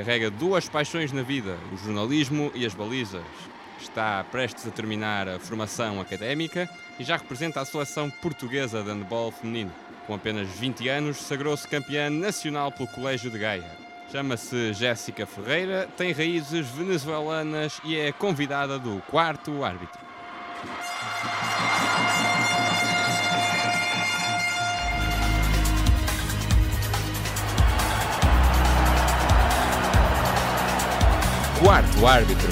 [0.00, 3.22] carrega duas paixões na vida, o jornalismo e as balizas.
[3.78, 9.30] Está prestes a terminar a formação académica e já representa a seleção portuguesa de handball
[9.30, 9.70] feminino.
[10.06, 13.70] Com apenas 20 anos, sagrou-se campeã nacional pelo Colégio de Gaia.
[14.10, 20.00] Chama-se Jéssica Ferreira, tem raízes venezuelanas e é convidada do quarto árbitro.
[31.62, 32.48] Quarto árbitro.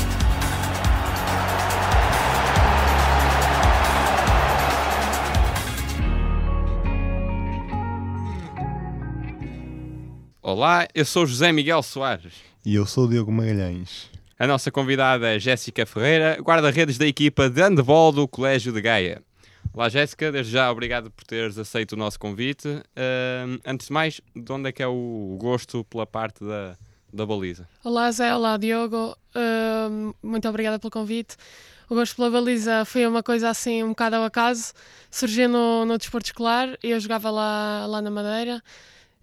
[10.42, 12.34] Olá, eu sou José Miguel Soares.
[12.66, 14.10] E eu sou o Diogo Magalhães.
[14.38, 19.22] A nossa convidada é Jéssica Ferreira, guarda-redes da equipa de handball do Colégio de Gaia.
[19.72, 22.68] Olá Jéssica, desde já obrigado por teres aceito o nosso convite.
[22.68, 26.76] Uh, antes de mais, de onde é que é o gosto pela parte da,
[27.12, 27.68] da baliza?
[27.82, 31.36] Olá Zé, olá Diogo, uh, muito obrigada pelo convite.
[31.88, 34.72] O gosto pela baliza foi uma coisa assim um bocado ao acaso,
[35.10, 38.62] surgiu no, no desporto escolar, eu jogava lá, lá na Madeira.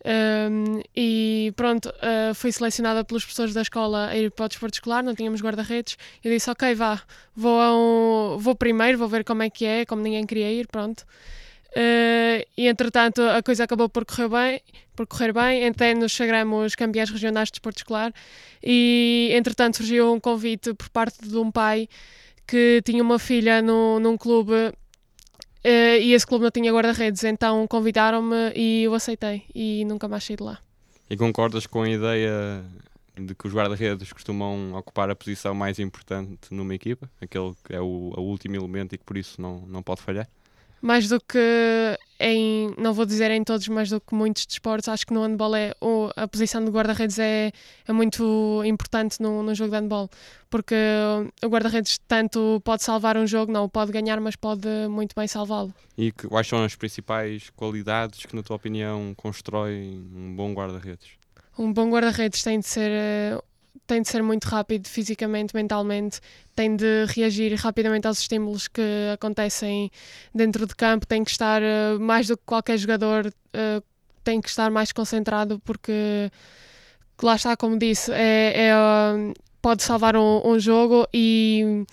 [0.08, 4.76] Um, e pronto, uh, fui selecionada pelos professores da escola a ir para o desporto
[4.76, 5.98] escolar, não tínhamos guarda-redes.
[6.24, 7.02] Eu disse: Ok, vá,
[7.36, 11.06] vou, um, vou primeiro, vou ver como é que é, como ninguém queria ir, pronto.
[11.76, 14.62] Uh, e entretanto a coisa acabou por correr bem,
[14.96, 18.14] por correr bem, até nos sagramos campeões regionais de desporto escolar.
[18.64, 21.90] E entretanto surgiu um convite por parte de um pai
[22.48, 24.74] que tinha uma filha no, num clube
[25.66, 30.24] Uh, e esse clube não tinha guarda-redes, então convidaram-me e eu aceitei e nunca mais
[30.24, 30.60] saí de lá.
[31.10, 32.64] E concordas com a ideia
[33.18, 37.10] de que os guarda-redes costumam ocupar a posição mais importante numa equipa?
[37.20, 40.30] Aquele que é o, o último elemento e que por isso não, não pode falhar?
[40.86, 45.06] Mais do que em, não vou dizer em todos, mas do que muitos desportos, acho
[45.06, 45.74] que no handball é,
[46.16, 47.52] a posição de guarda-redes é,
[47.88, 50.08] é muito importante no, no jogo de handball,
[50.48, 50.76] porque
[51.44, 55.28] o guarda-redes tanto pode salvar um jogo, não o pode ganhar, mas pode muito bem
[55.28, 55.74] salvá-lo.
[55.98, 61.14] E quais são as principais qualidades que, na tua opinião, constrói um bom guarda-redes?
[61.58, 63.42] Um bom guarda-redes tem de ser eh,
[63.88, 66.20] tem de ser muito rápido fisicamente, mentalmente,
[66.56, 68.82] tem de reagir rapidamente aos estímulos que
[69.14, 69.92] acontecem
[70.34, 73.84] dentro de campo, tem que estar uh, mais do que qualquer jogador, uh,
[74.24, 76.32] tem que estar mais concentrado porque
[77.22, 78.74] lá está, como disse, é, é
[79.62, 81.86] pode salvar um, um, jogo e,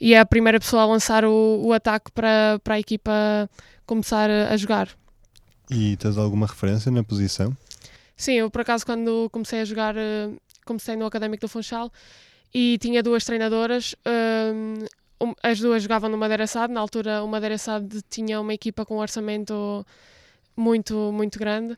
[0.00, 3.12] e é a primeira pessoa a lançar o, o ataque para, para a equipa
[3.86, 4.88] começar a jogar.
[5.70, 7.56] E tens alguma referência na posição?
[8.16, 9.94] Sim, eu por acaso quando comecei a jogar
[10.68, 11.90] comecei no Académico do Funchal
[12.52, 13.94] e tinha duas treinadoras.
[14.06, 16.72] Um, as duas jogavam no Madeira SAD.
[16.72, 19.84] Na altura, o Madeira SAD tinha uma equipa com um orçamento
[20.56, 21.76] muito, muito grande.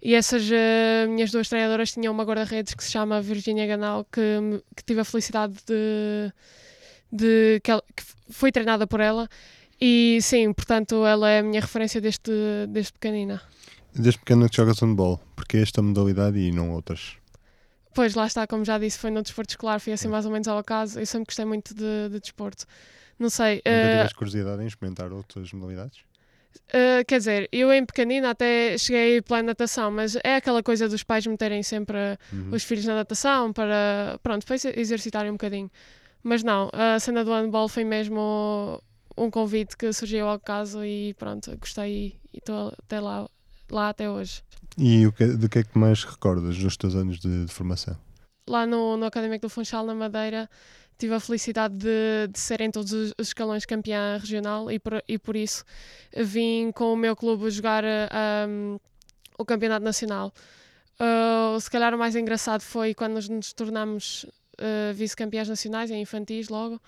[0.00, 4.20] E essas uh, minhas duas treinadoras tinham uma guarda-redes que se chama Virginia Ganal, que,
[4.76, 6.32] que tive a felicidade de.
[7.10, 9.28] de que, ela, que foi treinada por ela.
[9.80, 13.42] E sim, portanto, ela é a minha referência desde, desde pequenina.
[13.94, 17.16] Desde pequena que jogas handball, porque esta modalidade e não outras?
[17.96, 20.46] Pois, lá está, como já disse, foi no desporto escolar, foi assim mais ou menos
[20.46, 21.00] ao acaso.
[21.00, 22.66] Eu sempre gostei muito de, de desporto.
[23.18, 23.62] Não sei.
[23.64, 26.00] Nunca uh, tiveste curiosidade em experimentar outras modalidades?
[26.68, 31.02] Uh, quer dizer, eu em pequenina até cheguei pela natação, mas é aquela coisa dos
[31.02, 31.96] pais meterem sempre
[32.30, 32.50] uhum.
[32.52, 35.70] os filhos na natação para, pronto, para exercitarem um bocadinho.
[36.22, 38.78] Mas não, a cena do handball foi mesmo
[39.16, 43.26] um convite que surgiu ao caso e pronto, gostei e estou até lá,
[43.70, 44.42] lá até hoje.
[44.78, 47.96] E o que, de que é que mais recordas nos teus anos de, de formação?
[48.48, 50.48] Lá no, no Académico do Funchal, na Madeira,
[50.98, 55.18] tive a felicidade de, de ser em todos os, escalões campeã regional e por, e
[55.18, 55.64] por isso
[56.16, 57.84] vim com o meu clube jogar
[58.48, 58.78] um,
[59.38, 60.32] o campeonato nacional.
[60.98, 66.48] Uh, se calhar o mais engraçado foi quando nos tornamos uh, vice-campeãs nacionais, em infantis
[66.48, 66.80] logo,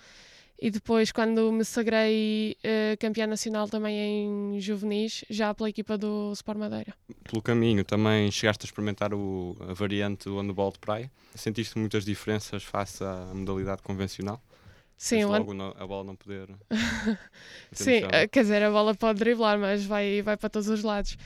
[0.61, 6.31] e depois, quando me sagrei uh, campeã nacional também em juvenis, já pela equipa do
[6.33, 6.93] Sport Madeira.
[7.23, 11.09] Pelo caminho também chegaste a experimentar o, a variante do handball de praia.
[11.33, 14.41] Sentiste muitas diferenças face à modalidade convencional?
[14.97, 15.73] Sim, logo an...
[15.77, 16.49] a bola não poder.
[17.71, 21.17] Sim, eh, quer dizer, a bola pode driblar, mas vai, vai para todos os lados.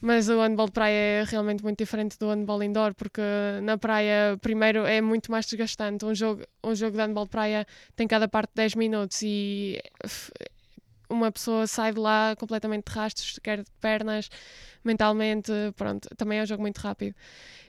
[0.00, 3.20] Mas o handball de praia é realmente muito diferente do handball indoor, porque
[3.62, 6.04] na praia, primeiro, é muito mais desgastante.
[6.04, 9.78] Um jogo, um jogo de handball de praia tem cada parte 10 minutos e
[11.10, 14.30] uma pessoa sai de lá completamente de rastros, quer de pernas,
[14.84, 17.14] mentalmente, pronto, também é um jogo muito rápido.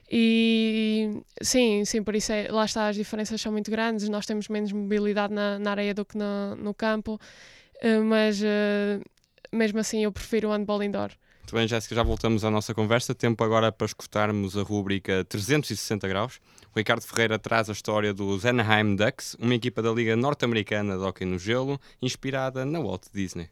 [0.09, 4.47] E sim, sim, por isso é, lá está, as diferenças são muito grandes, nós temos
[4.47, 7.19] menos mobilidade na, na areia do que no, no campo,
[7.81, 9.01] eh, mas uh,
[9.51, 11.11] mesmo assim eu prefiro o handball indoor.
[11.51, 13.13] Muito bem, Jéssica, já voltamos à nossa conversa.
[13.13, 16.39] Tempo agora para escutarmos a rúbrica 360 graus.
[16.73, 21.03] O Ricardo Ferreira traz a história dos Anaheim Ducks, uma equipa da Liga Norte-Americana de
[21.03, 23.49] Hockey no Gelo, inspirada na Walt Disney.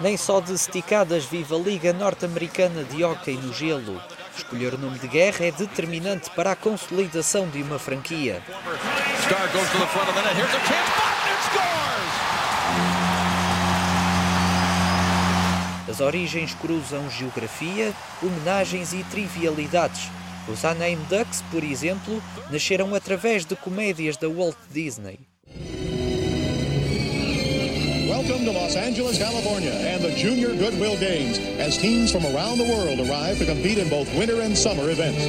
[0.00, 4.02] Nem só de esticadas vive a Liga Norte-Americana de Hockey no Gelo.
[4.36, 8.42] Escolher o nome de guerra é determinante para a consolidação de uma franquia.
[15.92, 17.92] As origens cruzam geografia,
[18.22, 20.08] homenagens e trivialidades.
[20.48, 25.20] Os Anaheim Ducks, por exemplo, nasceram através de comédias da Walt Disney.
[28.52, 33.38] Los Angeles, California, and the Junior Goodwill Games, as teams from around the world arrive
[33.38, 35.24] to compete in both winter and summer events.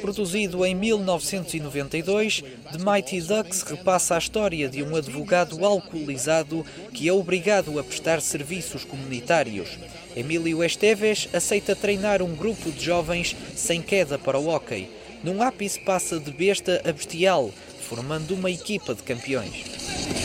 [0.00, 2.42] Produzido em 1992,
[2.72, 8.20] The Mighty Ducks repassa a história de um advogado alcoolizado que é obrigado a prestar
[8.20, 9.78] serviços comunitários.
[10.16, 14.90] Emílio Esteves aceita treinar um grupo de jovens sem queda para o hóquei.
[15.22, 17.50] Num ápice passa de besta a bestial,
[17.80, 20.23] formando uma equipa de campeões.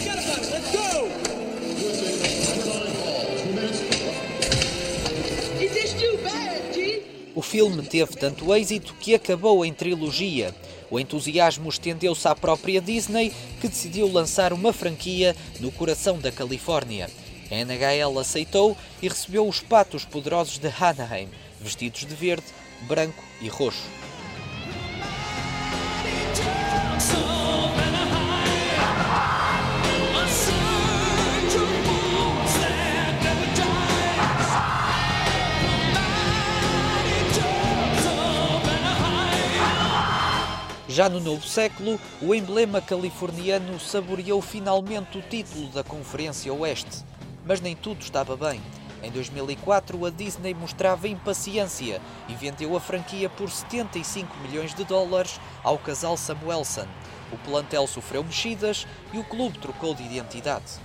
[7.36, 10.54] O filme teve tanto êxito que acabou em trilogia.
[10.90, 13.31] O entusiasmo estendeu-se à própria Disney,
[13.62, 17.10] que decidiu lançar uma franquia no coração da Califórnia.
[17.52, 21.30] A NHL aceitou e recebeu os patos poderosos de Anaheim,
[21.62, 22.46] vestidos de verde,
[22.88, 24.08] branco e roxo.
[41.00, 47.06] Já no novo século, o emblema californiano saboreou finalmente o título da Conferência Oeste.
[47.46, 48.62] Mas nem tudo estava bem.
[49.01, 55.40] Em 2004, a Disney mostrava impaciência e vendeu a franquia por 75 milhões de dólares
[55.63, 56.86] ao casal Samuelson.
[57.31, 60.81] O plantel sofreu mexidas e o clube trocou de identidade.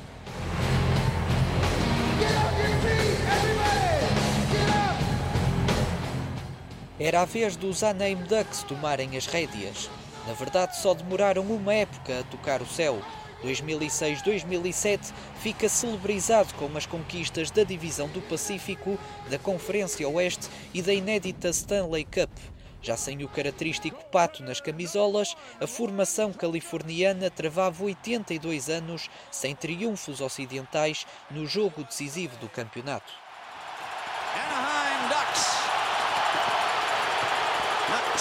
[7.00, 9.90] Era a vez dos Anaheim Ducks tomarem as rédeas.
[10.26, 13.00] Na verdade, só demoraram uma época a tocar o céu.
[13.44, 18.98] 2006-2007 fica celebrizado com as conquistas da Divisão do Pacífico,
[19.28, 22.30] da Conferência Oeste e da inédita Stanley Cup.
[22.80, 30.20] Já sem o característico pato nas camisolas, a formação californiana travava 82 anos sem triunfos
[30.20, 33.12] ocidentais no jogo decisivo do campeonato.
[34.34, 35.54] Anaheim Ducks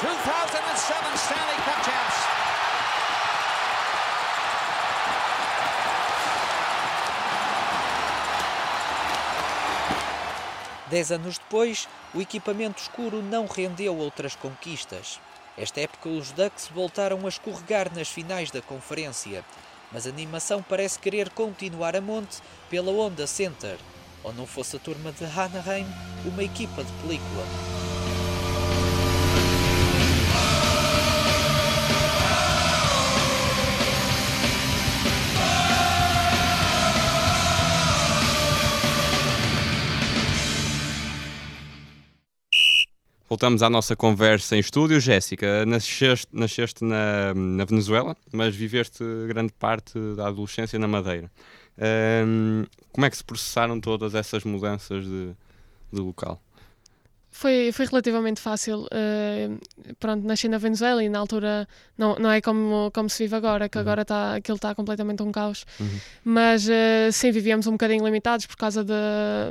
[0.02, 1.93] 2007 Stanley Cup
[10.94, 15.20] Dez anos depois, o equipamento escuro não rendeu outras conquistas.
[15.58, 19.44] Esta época, os Ducks voltaram a escorregar nas finais da conferência,
[19.92, 23.76] mas a animação parece querer continuar a monte pela Honda Center,
[24.24, 25.88] ou não fosse a turma de Anaheim
[26.28, 27.93] uma equipa de película.
[43.34, 45.00] Voltamos à nossa conversa em estúdio.
[45.00, 51.32] Jéssica, nasceste, nasceste na, na, Venezuela, mas viveste grande parte da adolescência na Madeira.
[52.28, 55.32] Um, como é que se processaram todas essas mudanças de,
[55.92, 56.40] de local?
[57.34, 58.82] Foi, foi relativamente fácil.
[58.84, 63.36] Uh, pronto, nasci na Venezuela e na altura não, não é como, como se vive
[63.36, 63.82] agora, que uhum.
[63.82, 65.66] agora tá, aquilo está completamente um caos.
[65.80, 66.00] Uhum.
[66.24, 68.94] Mas uh, sim, vivíamos um bocadinho limitados por causa de,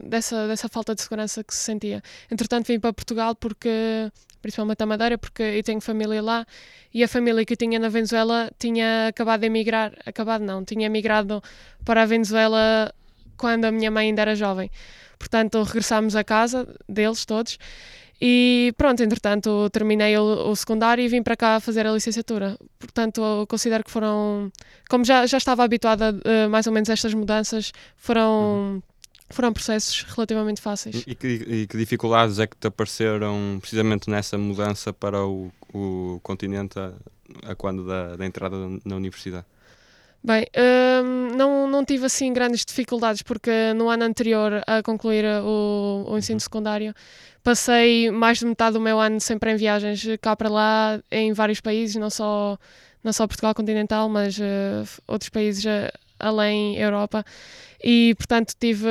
[0.05, 2.01] dessa, dessa falta de segurança que se sentia.
[2.31, 6.47] Entretanto, vim para Portugal porque, principalmente a Madeira, porque eu tenho família lá
[6.95, 9.93] e a família que eu tinha na Venezuela tinha acabado de emigrar.
[10.07, 11.43] Acabado não, tinha emigrado
[11.85, 12.95] para a Venezuela
[13.37, 14.71] quando a minha mãe ainda era jovem.
[15.23, 17.57] Portanto, regressámos a casa deles todos.
[18.21, 22.59] E pronto, entretanto, terminei o, o, secundário e vim para cá fazer a licenciatura.
[22.77, 24.51] Portanto, considero que foram.
[24.91, 28.31] Como já, já estava habituada uh, mais ou menos a estas mudanças, foram.
[28.31, 28.83] Uhum.
[29.31, 31.05] Foram processos relativamente fáceis.
[31.07, 36.21] E que, e que, dificuldades é que te apareceram precisamente nessa mudança para o, o
[36.23, 36.93] continente a,
[37.51, 39.47] a quando da, da entrada na universidade?
[40.25, 40.47] Bem,
[41.05, 46.17] hum, não, não tive assim grandes dificuldades porque no ano anterior a concluir o, o
[46.17, 46.41] ensino uhum.
[46.41, 46.95] secundário
[47.43, 51.61] passei mais de metade do meu ano sempre em viagens cá para lá, em vários
[51.61, 52.57] países, não só,
[53.03, 57.25] não só Portugal continental, mas uh, outros países uh, além Europa
[57.83, 58.87] e portanto tive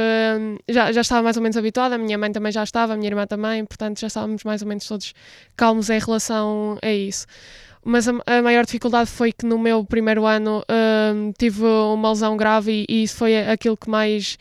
[0.68, 3.08] já, já estava mais ou menos habituada, a minha mãe também já estava, a minha
[3.08, 5.14] irmã também, portanto já estávamos mais ou menos todos
[5.56, 7.26] calmos em relação a isso.
[7.84, 12.38] Mas a, a maior dificuldade foi que no meu primeiro ano uh, tive uma lesão
[12.38, 14.38] grave e, e, isso foi aquilo que mais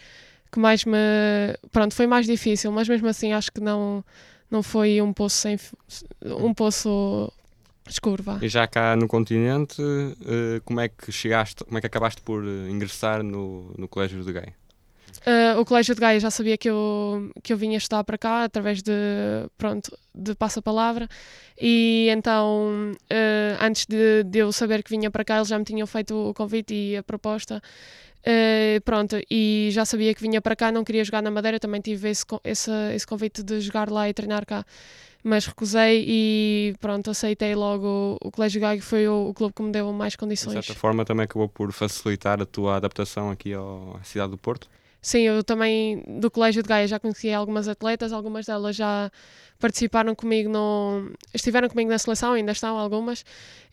[0.53, 0.99] que mais me
[1.73, 4.05] pronto foi mais difícil, mas mesmo assim acho que não
[4.51, 5.59] não foi um poço sem
[6.25, 7.33] um poço
[7.89, 8.39] escuro, vá.
[8.43, 12.45] E já cá no continente, uh, como é que chegaste, como é que acabaste por
[12.45, 14.60] eh, ingressar no, no Colégio de Gaia?
[15.21, 18.45] Uh, o Colégio de Gaia já sabia que eu, que eu vinha estudar para cá
[18.45, 18.93] através de,
[19.59, 21.07] pronto, de passa-palavra
[21.61, 25.65] e então uh, antes de, de, eu saber que vinha para cá eles já me
[25.65, 27.63] tinham feito o convite e a proposta
[28.21, 31.83] uh, pronto, e já sabia que vinha para cá, não queria jogar na Madeira, também
[31.83, 34.65] tive esse, esse, esse convite de jogar lá e treinar cá
[35.23, 39.71] mas recusei e pronto, aceitei logo o Colégio Gago, foi o, o, clube que me
[39.71, 40.57] deu mais condições.
[40.57, 44.39] De certa forma também acabou por facilitar a tua adaptação aqui ao, à cidade do
[44.39, 44.67] Porto?
[45.03, 49.11] Sim, eu também do Colégio de Gaia já conheci algumas atletas, algumas delas já
[49.59, 51.11] participaram comigo no.
[51.33, 53.25] estiveram comigo na seleção, ainda estão algumas,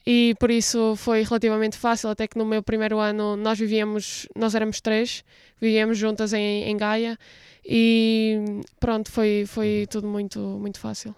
[0.05, 4.55] e por isso foi relativamente fácil, até que no meu primeiro ano nós vivíamos, nós
[4.55, 5.23] éramos três,
[5.59, 7.17] vivíamos juntas em, em Gaia
[7.65, 11.13] e pronto, foi, foi tudo muito, muito fácil.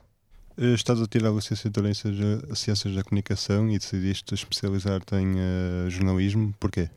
[0.58, 1.94] Eh, estás a tirar a licenciatura em
[2.56, 6.90] Ciências da Comunicação e decidiste especializar-te em uh, jornalismo, porquê?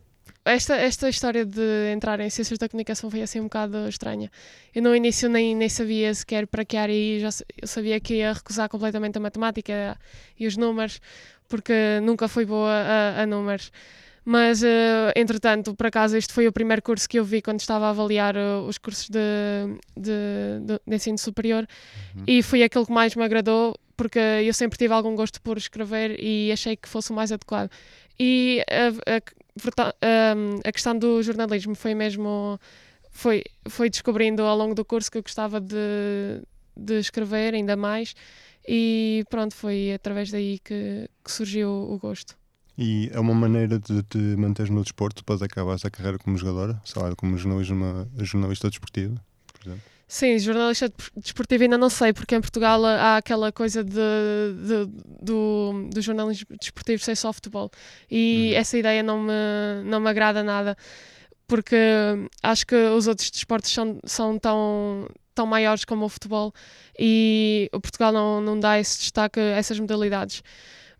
[0.45, 4.31] Esta, esta história de entrar em Ciências da Comunicação foi assim um bocado estranha.
[4.75, 7.29] Eu no início nem, nem sabia sequer para que área ir, já,
[7.61, 9.97] eu sabia que ia recusar completamente a matemática
[10.39, 11.01] e os números,
[11.49, 13.71] porque nunca fui boa a, a números.
[14.25, 14.67] Mas, uh,
[15.17, 18.37] entretanto, por acaso, este foi o primeiro curso que eu vi quando estava a avaliar
[18.37, 19.19] uh, os cursos de,
[19.97, 21.67] de, de, de ensino superior
[22.17, 22.25] uhum.
[22.27, 26.19] e foi aquele que mais me agradou porque eu sempre tive algum gosto por escrever
[26.19, 27.71] e achei que fosse o mais adequado.
[28.19, 32.59] E a, a, a questão do jornalismo foi mesmo.
[33.11, 36.43] Foi, foi descobrindo ao longo do curso que eu gostava de,
[36.75, 38.15] de escrever ainda mais
[38.67, 42.37] e pronto, foi através daí que, que surgiu o gosto.
[42.79, 46.81] E é uma maneira de te manteres no desporto depois acabares a carreira como jogadora,
[46.85, 47.75] sei lá, como jornalista,
[48.25, 49.21] jornalista desportivo,
[49.53, 49.92] por exemplo?
[50.13, 54.87] Sim, jornalista desportivo ainda não sei, porque em Portugal há aquela coisa de, de
[55.23, 57.71] do, do, jornalismo desportivo ser só futebol.
[58.11, 58.59] E uhum.
[58.59, 59.33] essa ideia não me,
[59.87, 60.77] não me agrada nada,
[61.47, 61.77] porque
[62.43, 66.53] acho que os outros desportos são, são tão, tão maiores como o futebol
[66.99, 70.43] e o Portugal não, não dá esse destaque a essas modalidades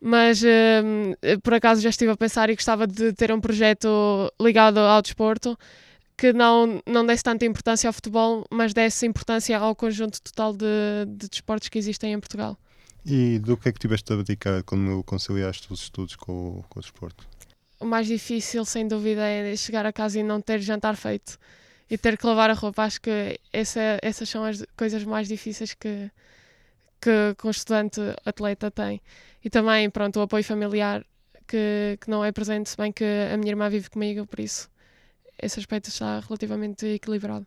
[0.05, 3.87] mas uh, por acaso já estive a pensar e gostava de ter um projeto
[4.41, 5.57] ligado ao desporto
[6.17, 10.65] que não, não desse tanta importância ao futebol, mas desse importância ao conjunto total de,
[11.07, 12.57] de desportos que existem em Portugal.
[13.05, 16.81] E do que é que tiveste a dedicar quando conciliaste os estudos com, com o
[16.81, 17.27] desporto?
[17.79, 21.37] O mais difícil, sem dúvida, é chegar a casa e não ter jantar feito
[21.89, 22.83] e ter que lavar a roupa.
[22.83, 26.09] Acho que essa, essas são as coisas mais difíceis que,
[27.01, 29.01] que, que um estudante atleta tem.
[29.43, 31.05] E também, pronto, o apoio familiar
[31.45, 34.71] que, que não é presente, se bem que a minha irmã vive comigo, por isso
[35.41, 37.45] esse aspecto está relativamente equilibrado.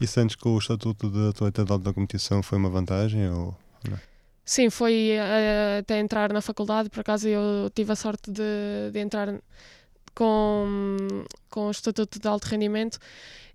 [0.00, 3.56] E sentes que o estatuto de atleta de alta competição foi uma vantagem ou
[3.88, 3.98] não?
[4.44, 8.98] Sim, foi uh, até entrar na faculdade, por acaso eu tive a sorte de, de
[8.98, 9.34] entrar
[10.14, 10.96] com,
[11.50, 12.98] com o estatuto de alto rendimento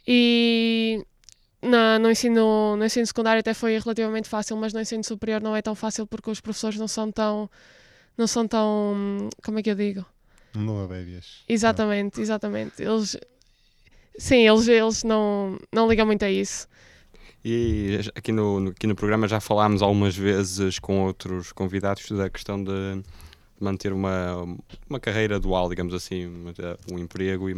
[0.07, 1.03] e
[1.63, 5.55] na, no, ensino, no ensino secundário até foi relativamente fácil, mas no ensino superior não
[5.55, 7.49] é tão fácil porque os professores não são tão.
[8.17, 9.29] não são tão.
[9.43, 10.05] como é que eu digo?
[10.53, 11.43] Não abébias.
[11.47, 12.83] Exatamente, exatamente.
[12.83, 13.17] Eles.
[14.17, 16.67] Sim, eles, eles não, não ligam muito a isso.
[17.43, 22.63] E aqui no, aqui no programa já falámos algumas vezes com outros convidados da questão
[22.63, 23.03] de
[23.59, 24.45] manter uma,
[24.89, 26.25] uma carreira dual, digamos assim,
[26.91, 27.53] um emprego e,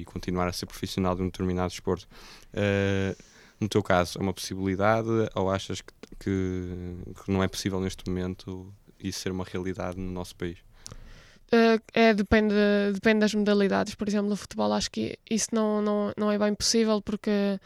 [0.00, 2.06] e continuar a ser profissional de um determinado desporto.
[2.52, 3.16] Uh,
[3.58, 8.06] no teu caso, é uma possibilidade ou achas que, que, que, não é possível neste
[8.08, 8.70] momento
[9.02, 10.58] isso ser uma realidade no nosso país?
[11.52, 12.54] Uh, é, depende,
[12.92, 13.94] depende das modalidades.
[13.94, 17.58] Por exemplo, no futebol acho que isso não, não, não é bem possível porque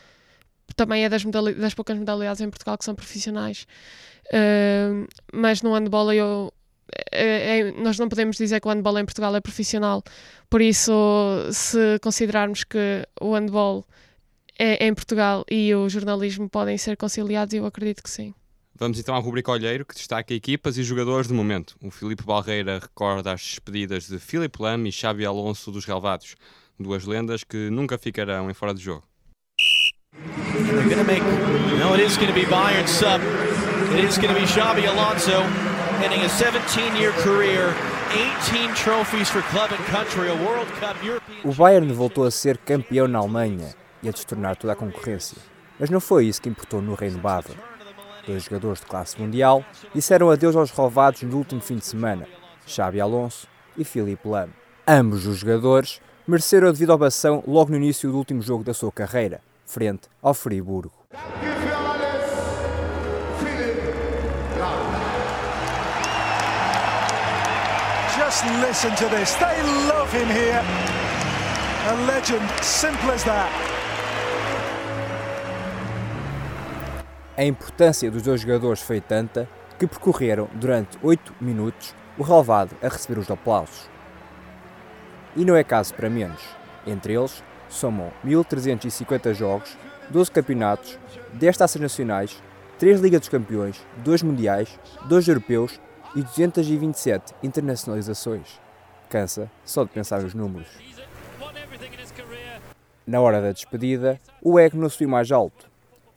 [0.76, 3.66] também é das, das poucas modalidades em Portugal que são profissionais.
[4.26, 6.52] Uh, mas no handball eu
[7.12, 10.02] é, é, nós não podemos dizer que o handball em Portugal é profissional,
[10.49, 10.92] por isso,
[11.52, 13.84] se considerarmos que o handball
[14.58, 18.34] é, é em Portugal e o jornalismo podem ser conciliados, eu acredito que sim.
[18.80, 21.76] Vamos então à rubrica Olheiro, que destaca equipas e jogadores do momento.
[21.82, 26.34] O Filipe Balreira recorda as despedidas de Filipe Lam e Xabi Alonso dos Relevados,
[26.78, 29.04] duas lendas que nunca ficarão em fora de jogo.
[30.14, 31.22] They're going to make.
[31.78, 33.20] No, it is going to be Bayern sub.
[33.92, 35.42] It is going to be Xabi Alonso
[36.02, 37.75] ending a 17 year career
[41.44, 45.37] O Bayern voltou a ser campeão na Alemanha e a destornar toda a concorrência.
[45.78, 47.70] Mas não foi isso que importou no Reino Bávaro.
[48.27, 52.27] Dois jogadores de classe mundial disseram adeus aos roubados no último fim de semana,
[52.67, 53.47] Xabi Alonso
[53.77, 54.50] e Philippe Lam.
[54.87, 58.93] Ambos os jogadores mereceram a devida ovação logo no início do último jogo da sua
[58.93, 60.93] carreira, frente ao Friburgo.
[68.17, 69.35] Just listen to this.
[69.35, 70.62] They love him here.
[71.89, 73.79] A legend, simple as that.
[77.40, 82.88] A importância dos dois jogadores foi tanta que percorreram durante 8 minutos o relvado a
[82.88, 83.88] receber os aplausos.
[85.35, 86.42] E não é caso para menos.
[86.87, 89.75] Entre eles, somam 1350 jogos,
[90.11, 90.99] 12 campeonatos,
[91.32, 92.42] 10 taças nacionais,
[92.78, 94.78] 3 Liga dos Campeões, 2 Mundiais,
[95.09, 95.80] 2 Europeus
[96.14, 98.61] e 227 internacionalizações.
[99.09, 100.68] Cansa só de pensar nos números.
[103.06, 105.70] Na hora da despedida, o ego não subiu mais alto.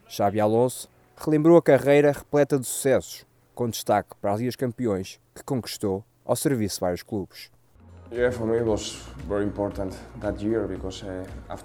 [0.06, 0.92] Xabi Alonso
[1.24, 3.25] relembrou a carreira repleta de sucessos,
[3.56, 7.50] com destaque para as Ligas Campeões que conquistou ao serviço de vários clubes.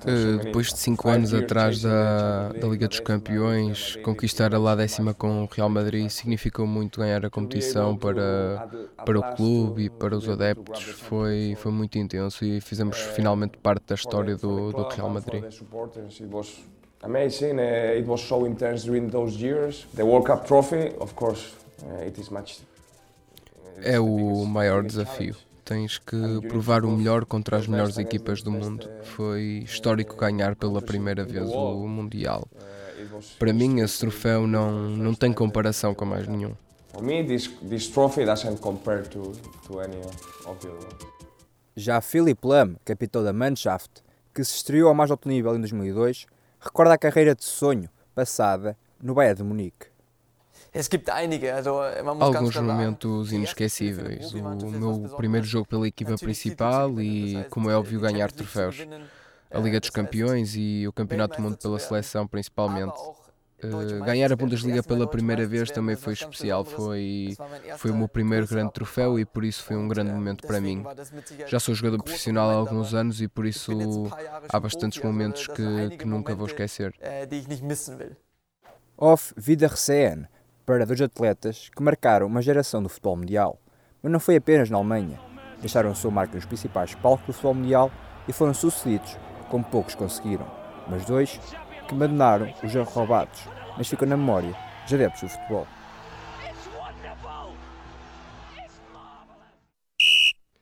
[0.06, 5.12] Uh, depois de cinco anos atrás da, da Liga dos Campeões, conquistar a lá décima
[5.12, 8.66] com o Real Madrid significou muito ganhar a competição para,
[9.04, 10.84] para o clube e para os adeptos.
[10.84, 15.44] Foi, foi muito intenso e fizemos finalmente parte da história do, do Real Madrid.
[17.02, 19.86] Amazing, uh, it was so intense during those years.
[19.94, 22.60] The World Cup trophy, of course, uh, it is much.
[23.82, 25.36] É o maior desafio
[25.68, 28.88] tens que provar o melhor contra as melhores equipas do mundo.
[29.02, 32.48] Foi histórico ganhar pela primeira vez o Mundial.
[33.38, 36.54] Para mim, esse troféu não, não tem comparação com mais nenhum.
[41.76, 44.02] Já Philip Lam, capitão da Mannschaft,
[44.34, 46.26] que se estreou ao mais alto nível em 2002,
[46.60, 49.86] recorda a carreira de sonho passada no Bayern de Munique.
[52.20, 54.32] Alguns momentos inesquecíveis.
[54.32, 58.86] O meu primeiro jogo pela equipa principal e, como é óbvio, ganhar troféus.
[59.50, 62.98] A Liga dos Campeões e o Campeonato do Mundo pela seleção, principalmente.
[63.62, 66.64] Uh, ganhar a Bundesliga pela primeira vez também foi especial.
[66.64, 67.36] Foi,
[67.76, 70.84] foi o meu primeiro grande troféu e por isso foi um grande momento para mim.
[71.46, 73.72] Já sou jogador profissional há alguns anos e por isso
[74.48, 76.94] há bastantes momentos que, que nunca vou esquecer.
[78.96, 80.28] Auf Wiedersehen
[80.64, 83.58] para dois atletas que marcaram uma geração do futebol mundial.
[84.02, 85.18] Mas não foi apenas na Alemanha.
[85.60, 87.90] Deixaram sua marca nos principais palcos do futebol mundial
[88.28, 89.16] e foram sucedidos,
[89.48, 90.46] como poucos conseguiram.
[90.86, 91.40] Mas dois
[91.88, 93.40] que abandonaram os já roubados,
[93.76, 95.66] mas ficam na memória dos adeptos do futebol.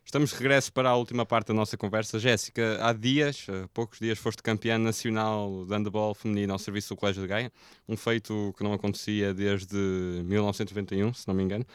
[0.05, 2.19] Estamos de regresso para a última parte da nossa conversa.
[2.19, 6.97] Jéssica, há dias, há poucos dias, foste campeã nacional de handball feminino ao serviço do
[6.97, 7.53] Colégio de Gaia,
[7.89, 11.67] um feito que não acontecia desde 1991, se não me engano.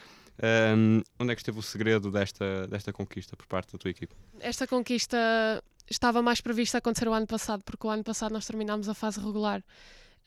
[0.42, 4.16] Um, onde é que esteve o segredo desta, desta conquista por parte da tua equipe?
[4.40, 8.88] Esta conquista estava mais prevista acontecer o ano passado, porque o ano passado nós terminámos
[8.90, 9.64] a fase regular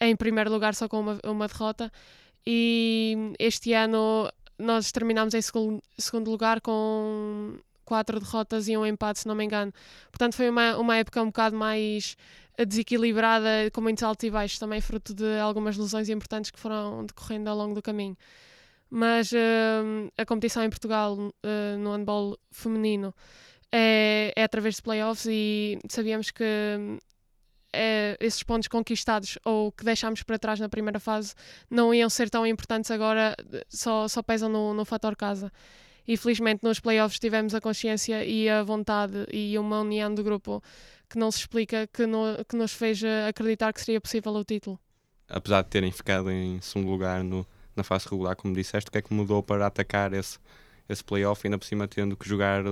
[0.01, 1.91] em primeiro lugar só com uma, uma derrota
[2.47, 9.21] e este ano nós terminámos em segundo, segundo lugar com quatro derrotas e um empate,
[9.21, 9.73] se não me engano.
[10.11, 12.17] Portanto, foi uma, uma época um bocado mais
[12.67, 17.51] desequilibrada, com muitos altos e baixos, também fruto de algumas lesões importantes que foram decorrendo
[17.51, 18.17] ao longo do caminho.
[18.89, 23.13] Mas uh, a competição em Portugal uh, no handball feminino
[23.77, 26.45] é, é através de playoffs e sabíamos que
[27.73, 31.35] é, esses pontos conquistados ou que deixámos para trás na primeira fase
[31.69, 33.35] não iam ser tão importantes agora,
[33.69, 35.51] só, só pesam no, no fator casa
[36.07, 40.63] e felizmente nos playoffs tivemos a consciência e a vontade e uma união do grupo
[41.11, 44.79] que não se explica, que, no, que nos fez acreditar que seria possível o título.
[45.29, 48.99] Apesar de terem ficado em segundo lugar no, na fase regular, como disseste, o que
[48.99, 50.39] é que mudou para atacar esse,
[50.89, 52.63] esse playoff, ainda por cima tendo que jogar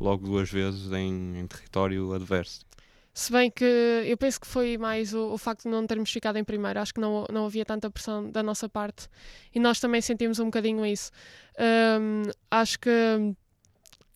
[0.00, 2.64] logo duas vezes em, em território adverso?
[3.12, 6.36] Se bem que eu penso que foi mais o, o, facto de não termos ficado
[6.36, 6.78] em primeiro.
[6.78, 9.08] Acho que não, não havia tanta pressão da nossa parte.
[9.54, 11.10] E nós também sentimos um bocadinho isso.
[11.58, 12.90] Um, acho que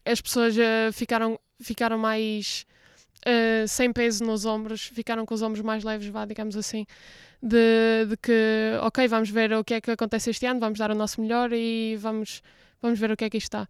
[0.04, 2.66] as pessoas uh, ficaram, ficaram mais
[3.26, 6.86] uh, sem peso nos ombros, ficaram com os ombros mais leves, vá, digamos assim.
[7.42, 10.90] De, de que, ok, vamos ver o que é que acontece este ano, vamos dar
[10.90, 12.42] o nosso melhor e vamos,
[12.84, 13.68] vamos ver o que é que isto está.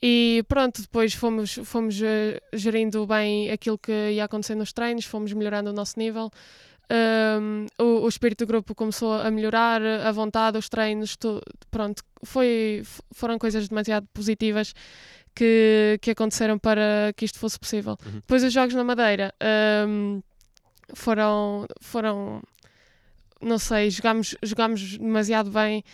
[0.00, 5.32] E pronto, depois fomos, fomos uh, gerindo bem aquilo que ia acontecer nos treinos, fomos
[5.32, 6.30] melhorando o nosso nível.
[6.90, 12.02] Um, o, o, espírito do grupo começou a melhorar, a vontade, os treinos, tu, pronto,
[12.22, 14.72] foi, foram coisas demasiado positivas
[15.34, 17.96] que, que aconteceram para que isto fosse possível.
[18.06, 18.14] Uhum.
[18.14, 19.34] Depois os jogos na Madeira
[19.86, 20.22] um,
[20.94, 22.42] foram, foram,
[23.40, 25.84] não sei, jogámos, jogámos demasiado bem.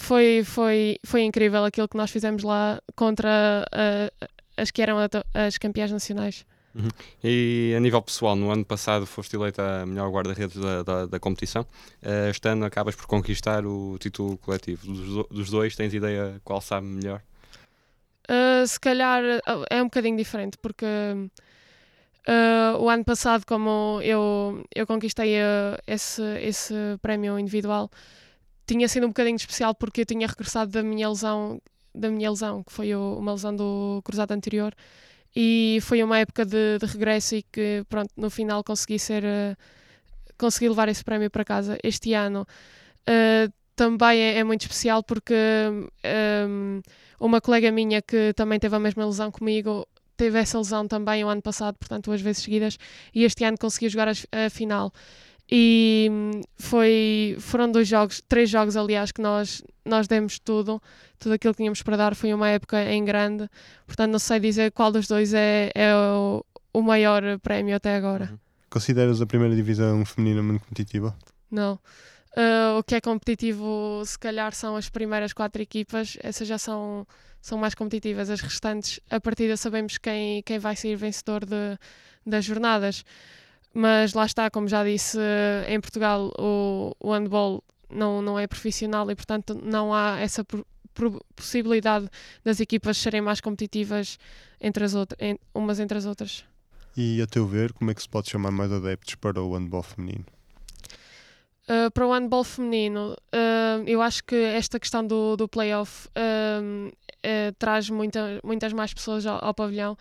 [0.00, 4.96] Foi, foi, foi incrível aquilo que nós fizemos lá contra uh, as que eram
[5.34, 6.44] as campeãs nacionais.
[6.74, 6.88] Uhum.
[7.22, 11.18] E a nível pessoal, no ano passado foste eleita a melhor guarda-redes da, da, da,
[11.18, 11.62] competição.
[12.02, 14.86] Uh, este ano acabas por conquistar o título coletivo.
[14.86, 17.22] Dos, dos dois, tens ideia qual sabe melhor?
[18.30, 24.64] Uh, se calhar uh, é um bocadinho diferente, porque uh, o ano passado, como eu,
[24.74, 25.34] eu conquistei
[25.86, 27.90] esse, esse prémio individual,
[28.72, 31.60] tinha sido um bocadinho especial porque eu tinha regressado da minha lesão,
[31.94, 34.74] da minha lesão que foi o, uma lesão do cruzado anterior,
[35.34, 39.24] e foi uma época de, de regresso e que, pronto, no final consegui ser.
[40.38, 41.78] consegui levar esse prémio para casa.
[41.82, 42.46] Este ano
[43.76, 45.34] também é, é, muito especial porque
[46.48, 46.80] um,
[47.18, 51.28] uma colega minha que também teve a mesma lesão comigo teve essa lesão também o
[51.28, 52.76] ano passado, portanto, duas vezes seguidas,
[53.14, 54.12] e este ano conseguiu jogar a,
[54.46, 54.92] a final.
[55.50, 60.80] E hum, foi, foram dois jogos, três jogos, aliás, que nós, nós demos tudo,
[61.18, 62.14] tudo aquilo que tínhamos para dar.
[62.14, 63.48] Foi uma época em grande,
[63.86, 68.28] portanto, não sei dizer qual dos dois é, é o, o maior prémio até agora.
[68.30, 68.38] Uhum.
[68.70, 71.16] Consideras a primeira divisão feminina muito competitiva?
[71.50, 71.74] Não.
[72.36, 77.04] Uh, o que é competitivo, se calhar, são as primeiras quatro equipas, essas já são,
[77.42, 78.30] são mais competitivas.
[78.30, 81.76] As restantes, a partida, sabemos quem, quem vai sair vencedor de,
[82.24, 83.04] das jornadas.
[83.72, 85.18] Mas lá está, como já disse,
[85.68, 90.44] em Portugal o, o handball não, não é profissional e, portanto, não há essa
[91.36, 92.08] possibilidade
[92.44, 94.18] das equipas serem mais competitivas
[94.60, 95.18] entre as outras,
[95.54, 96.44] umas entre as outras.
[96.96, 99.82] E, a teu ver, como é que se pode chamar mais adeptos para o handball
[99.82, 100.24] feminino?
[101.64, 106.92] Uh, para o handball feminino, uh, eu acho que esta questão do, do playoff uh,
[107.58, 109.96] traz muita, muitas mais pessoas ao, ao pavilhão.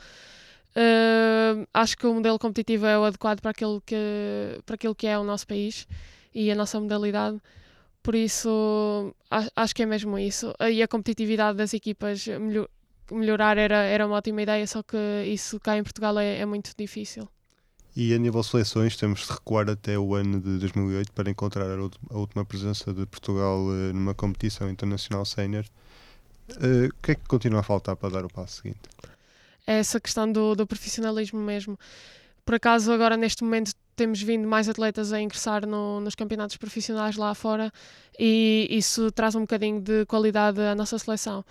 [1.74, 3.96] Acho que o modelo competitivo é o adequado para aquilo, que,
[4.66, 5.88] para aquilo que é o nosso país
[6.34, 7.40] e a nossa modalidade.
[8.02, 9.14] Por isso,
[9.56, 10.54] acho que é mesmo isso.
[10.72, 12.68] E a competitividade das equipas melhor,
[13.12, 16.72] melhorar era, era uma ótima ideia, só que isso cá em Portugal é, é muito
[16.78, 17.28] difícil.
[17.96, 21.68] E a nível de seleções, temos de recuar até o ano de 2008 para encontrar
[21.70, 25.66] a última presença de Portugal eh, numa competição internacional sénior.
[26.52, 28.80] Uh, o que é que continua a faltar para dar o passo seguinte?
[29.70, 31.78] É essa questão do, do profissionalismo mesmo.
[32.44, 37.16] Por acaso, agora neste momento, temos vindo mais atletas a ingressar no, nos campeonatos profissionais
[37.16, 37.72] lá fora
[38.18, 41.46] e isso traz um bocadinho de qualidade à nossa seleção.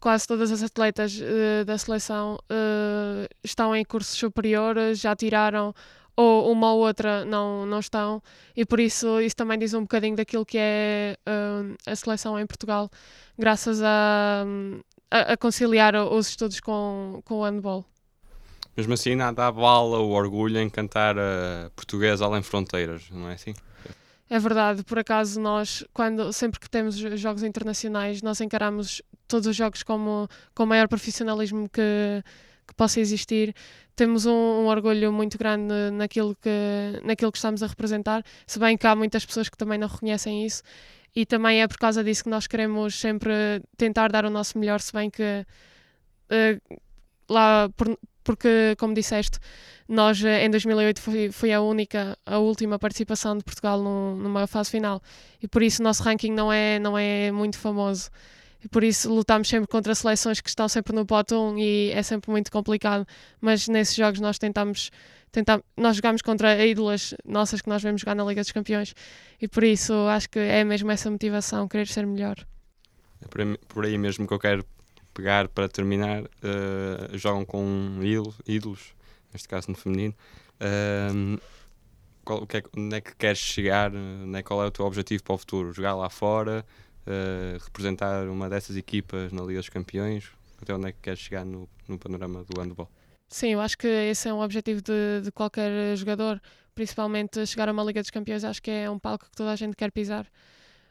[0.00, 5.74] Quase todas as atletas uh, da seleção uh, estão em cursos superiores, já tiraram
[6.14, 8.22] ou uma ou outra não, não estão,
[8.56, 12.46] e por isso isso também diz um bocadinho daquilo que é uh, a seleção em
[12.46, 12.88] Portugal,
[13.36, 14.46] graças a,
[15.14, 17.84] a, a, conciliar os estudos com, com o handball.
[18.76, 23.54] Mesmo assim, nada abala o orgulho em cantar a portuguesa além fronteiras, não é assim?
[24.28, 29.54] É verdade, por acaso nós, quando, sempre que temos jogos internacionais, nós encaramos todos os
[29.54, 32.24] jogos como, com o maior profissionalismo que,
[32.66, 33.54] que possa existir.
[33.94, 38.76] Temos um, um, orgulho muito grande naquilo que, naquilo que estamos a representar, se bem
[38.76, 40.64] que há muitas pessoas que também não reconhecem isso,
[41.14, 44.80] e também é por causa disso que nós queremos sempre tentar dar o nosso melhor,
[44.80, 45.46] se bem que
[46.30, 46.78] uh,
[47.28, 49.38] lá, por, porque, como disseste,
[49.86, 54.46] nós eh, em 2008 foi, foi a única, a última participação de Portugal no, numa
[54.46, 55.02] fase final,
[55.42, 58.10] e por isso o nosso ranking não é, não é muito famoso.
[58.64, 62.02] E por isso lutamos sempre contra seleções que estão sempre no pote 1 e é
[62.02, 63.06] sempre muito complicado,
[63.38, 64.90] mas nesses jogos nós tentamos,
[65.34, 68.94] tentamos nós jogamos contra ídolas nossas que nós vemos jogar na Liga dos Campeões
[69.40, 72.36] e por isso acho que é mesmo essa motivação, querer ser melhor.
[73.20, 74.64] É por aí mesmo que eu quero
[75.12, 77.98] pegar para terminar, uh, jogam com
[78.46, 78.94] ídolos,
[79.32, 80.14] neste caso no feminino.
[80.60, 81.40] Uh,
[82.24, 83.92] qual, que é, onde é que queres chegar?
[83.94, 85.72] Onde é, qual é o teu objetivo para o futuro?
[85.72, 86.64] Jogar lá fora?
[87.06, 90.30] uh, representar uma dessas equipas na Liga dos Campeões?
[90.60, 92.90] Até onde é que queres chegar no, no panorama do handball?
[93.28, 96.40] Sim, eu acho que esse é um objetivo de, de qualquer jogador,
[96.74, 99.56] principalmente chegar a uma Liga dos Campeões, acho que é um palco que toda a
[99.56, 100.26] gente quer pisar.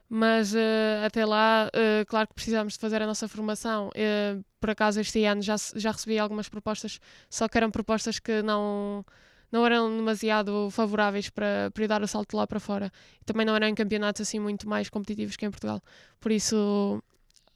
[0.09, 0.57] Mas uh,
[1.05, 3.89] até lá, uh, claro que precisamos de fazer a nossa formação.
[3.89, 8.43] Uh, por acaso, este ano já, já recebi algumas propostas, só que eram propostas que
[8.43, 9.03] não,
[9.51, 12.91] não eram demasiado favoráveis para, para dar o salto lá para fora.
[13.21, 15.81] E também não eram em campeonatos assim muito mais competitivos que em Portugal.
[16.19, 17.01] Por isso,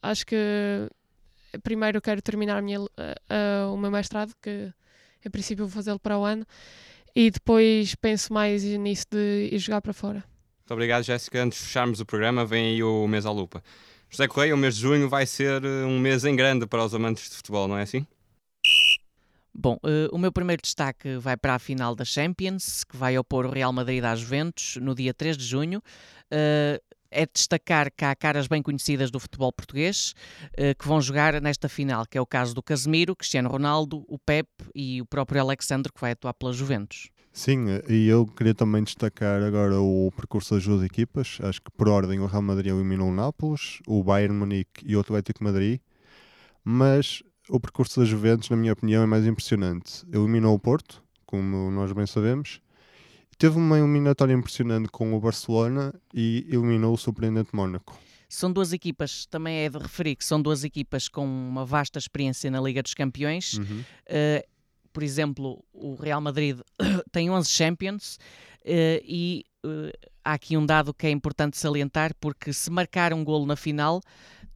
[0.02, 0.88] acho que
[1.62, 2.88] primeiro quero terminar minha, uh,
[3.72, 4.72] o meu mestrado, que
[5.24, 6.46] em princípio vou fazê-lo para o ano,
[7.14, 10.24] e depois penso mais nisso de ir jogar para fora.
[10.60, 11.42] Muito obrigado, Jéssica.
[11.42, 13.62] Antes de fecharmos o programa, vem aí o mês à lupa.
[14.10, 16.94] José Correia, o mês de junho vai ser eh, um mês em grande para os
[16.94, 18.06] amantes de futebol, não é assim?
[19.52, 23.44] Bom, uh, o meu primeiro destaque vai para a final da Champions, que vai opor
[23.44, 25.82] o Real Madrid à Juventus no dia 3 de junho.
[26.30, 30.14] Uh, é destacar que há caras bem conhecidas do futebol português
[30.52, 34.18] uh, que vão jogar nesta final, que é o caso do Casemiro, Cristiano Ronaldo, o
[34.18, 37.10] Pep e o próprio Alexandre, que vai atuar pela Juventus.
[37.32, 41.38] Sim, e eu queria também destacar agora o percurso das duas equipas.
[41.42, 45.00] Acho que por ordem o Real Madrid eliminou o Nápoles, o Bayern Munique e o
[45.00, 45.80] Atlético Madrid,
[46.64, 50.04] mas o percurso das Juventus, na minha opinião, é mais impressionante.
[50.12, 52.60] Eliminou o Porto, como nós bem sabemos,
[53.38, 57.96] teve uma eliminatória impressionante com o Barcelona e eliminou o surpreendente Mónaco.
[58.28, 62.50] São duas equipas, também é de referir que são duas equipas com uma vasta experiência
[62.50, 63.54] na Liga dos Campeões.
[63.54, 63.80] Uhum.
[63.80, 64.48] Uh,
[64.92, 66.58] por exemplo, o Real Madrid
[67.10, 68.16] tem 11 Champions
[68.64, 73.24] uh, e uh, há aqui um dado que é importante salientar, porque se marcar um
[73.24, 74.02] golo na final,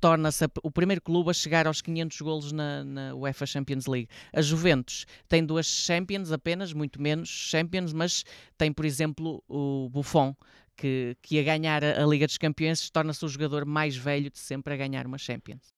[0.02, 4.08] torna-se o primeiro clube a chegar aos 500 golos na, na, UEFA Champions League.
[4.32, 8.24] A Juventus tem duas Champions apenas, muito menos Champions, mas
[8.58, 10.34] tem, por exemplo, o Buffon,
[10.76, 14.74] que, que a ganhar a, Liga dos Campeões torna-se o jogador mais velho de sempre
[14.74, 15.72] a ganhar uma Champions.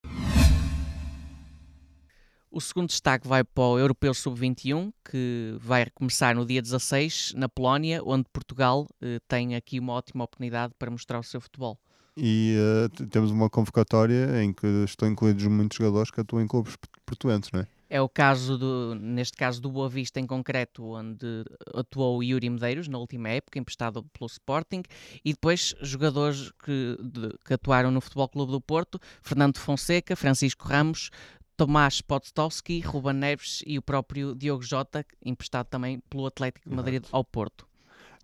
[2.51, 7.49] O segundo destaque vai para o Europeu Sub-21, que vai começar no dia 16, na
[7.49, 11.79] Polónia, onde Portugal eh, tem aqui uma ótima oportunidade para mostrar o seu futebol
[12.17, 16.77] e uh, temos uma convocatória em que estão incluídos muitos jogadores que atuam em clubes
[17.05, 17.67] portuenses, não é?
[17.91, 22.51] É o caso, do, neste caso, do Boa Vista em concreto, onde atuou o Yuri
[22.51, 24.83] Medeiros na última época, emprestado pelo Sporting,
[25.25, 30.67] e depois jogadores que, de, que atuaram no Futebol Clube do Porto, Fernando Fonseca, Francisco
[30.67, 31.11] Ramos,
[31.57, 37.05] Tomás Podstowski, Ruben Neves e o próprio Diogo Jota, emprestado também pelo Atlético de Madrid
[37.13, 37.65] ao Porto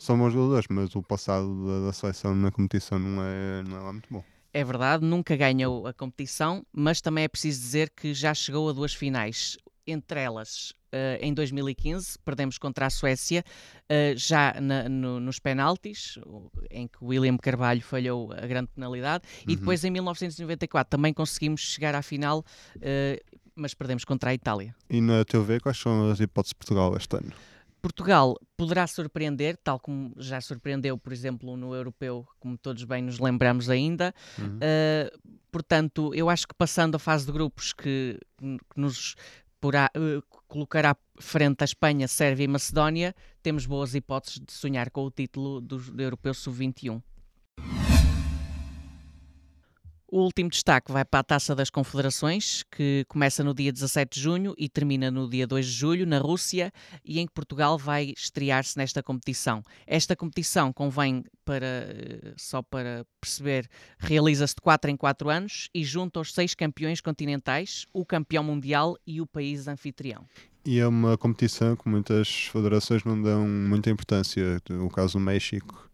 [0.00, 3.80] são bons jogadores, mas o passado da, da, seleção na competição não é, não é
[3.80, 4.24] lá muito bom.
[4.52, 8.72] É verdade, nunca ganhou a competição, mas também é preciso dizer que já chegou a
[8.72, 9.58] duas finais.
[9.86, 16.18] Entre elas, uh, em 2015, perdemos contra a Suécia, uh, já na, no, nos penaltis,
[16.70, 19.52] em que William Carvalho falhou a grande penalidade, uhum.
[19.52, 24.74] e depois em 1994 também conseguimos chegar à final, uh, mas perdemos contra a Itália.
[24.88, 27.32] E na ver, quais são as hipóteses de Portugal este ano?
[27.80, 33.18] Portugal poderá surpreender, tal como já surpreendeu, por exemplo, no europeu, como todos bem nos
[33.18, 34.14] lembramos ainda.
[34.38, 34.56] Uhum.
[34.56, 39.14] Uh, portanto, eu acho que passando a fase de grupos que, que nos
[39.60, 45.04] porá, uh, colocará frente à Espanha, Sérvia e Macedónia, temos boas hipóteses de sonhar com
[45.04, 47.02] o título do, do Europeu Sub-21.
[50.12, 54.20] O último destaque vai para a Taça das Confederações, que começa no dia 17 de
[54.20, 56.72] junho e termina no dia 2 de julho, na Rússia,
[57.04, 59.62] e em que Portugal vai estrear-se nesta competição.
[59.86, 63.68] Esta competição convém para, eh, só para perceber,
[64.00, 68.96] realiza-se de 4 em 4 anos e junta os seis campeões continentais, o campeão mundial
[69.06, 70.26] e o país anfitrião.
[70.64, 74.60] E é uma competição que muitas federações não dão muita importância.
[74.84, 75.88] O caso do México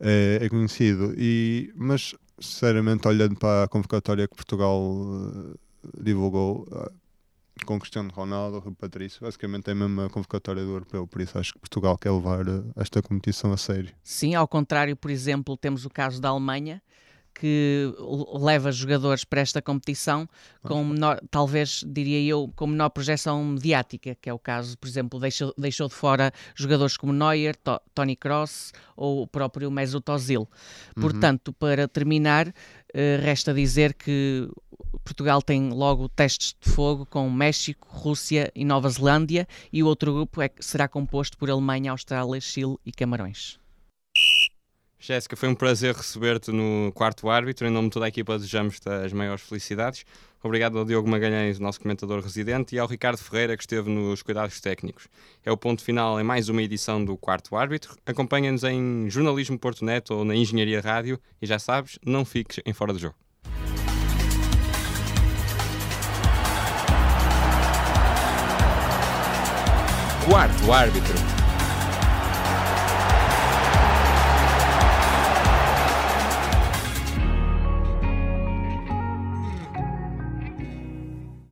[0.00, 1.14] é, é conhecido.
[1.16, 5.58] E, mas sinceramente, olhando para a convocatória que Portugal uh,
[5.98, 6.92] divulgou uh,
[7.64, 11.54] com Cristiano Ronaldo, Rui Patrício, basicamente é a mesma convocatória do europeu, por isso acho
[11.54, 13.94] que Portugal quer levar uh, esta competição a sério.
[14.02, 16.82] Sim, ao contrário, por exemplo, temos o caso da Alemanha,
[17.38, 17.92] que
[18.32, 20.28] leva jogadores para esta competição
[20.62, 25.20] com menor, talvez diria eu, com menor projeção mediática, que é o caso, por exemplo,
[25.20, 30.40] deixou, deixou de fora jogadores como Neuer, to, Tony Cross ou o próprio Mesut Ozil.
[30.96, 31.02] Uhum.
[31.02, 32.52] Portanto, para terminar, uh,
[33.22, 34.48] resta dizer que
[35.04, 40.12] Portugal tem logo testes de fogo com México, Rússia e Nova Zelândia e o outro
[40.12, 43.58] grupo é, será composto por Alemanha, Austrália, Chile e Camarões.
[44.98, 47.66] Jéssica, foi um prazer receber-te no quarto árbitro.
[47.66, 50.04] Em nome de toda a equipa, desejamos-te as maiores felicidades.
[50.42, 54.60] Obrigado ao Diogo Magalhães, nosso comentador residente, e ao Ricardo Ferreira, que esteve nos cuidados
[54.60, 55.08] técnicos.
[55.44, 57.96] É o ponto final em mais uma edição do Quarto Árbitro.
[58.06, 62.98] Acompanha-nos em jornalismo.net ou na Engenharia Rádio e já sabes, não fiques em fora do
[62.98, 63.16] jogo.
[70.28, 71.35] Quarto Árbitro.